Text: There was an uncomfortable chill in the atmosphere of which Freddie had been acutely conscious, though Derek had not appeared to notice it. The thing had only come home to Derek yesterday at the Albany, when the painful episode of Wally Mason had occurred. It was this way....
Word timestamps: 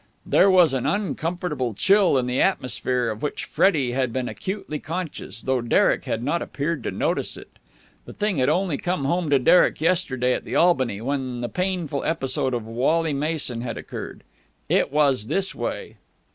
There 0.25 0.49
was 0.49 0.73
an 0.73 0.87
uncomfortable 0.87 1.75
chill 1.75 2.17
in 2.17 2.25
the 2.25 2.41
atmosphere 2.41 3.11
of 3.11 3.21
which 3.21 3.45
Freddie 3.45 3.91
had 3.91 4.11
been 4.11 4.27
acutely 4.27 4.79
conscious, 4.79 5.43
though 5.43 5.61
Derek 5.61 6.05
had 6.05 6.23
not 6.23 6.41
appeared 6.41 6.81
to 6.85 6.89
notice 6.89 7.37
it. 7.37 7.59
The 8.05 8.13
thing 8.13 8.37
had 8.37 8.49
only 8.49 8.79
come 8.79 9.05
home 9.05 9.29
to 9.29 9.37
Derek 9.37 9.79
yesterday 9.79 10.33
at 10.33 10.43
the 10.43 10.55
Albany, 10.55 11.01
when 11.01 11.41
the 11.41 11.49
painful 11.49 12.03
episode 12.03 12.55
of 12.55 12.65
Wally 12.65 13.13
Mason 13.13 13.61
had 13.61 13.77
occurred. 13.77 14.23
It 14.69 14.91
was 14.91 15.27
this 15.27 15.53
way.... 15.53 15.97